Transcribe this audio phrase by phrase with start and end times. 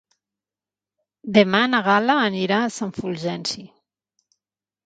[1.37, 3.67] Demà na Gal·la anirà a Sant Fulgenci.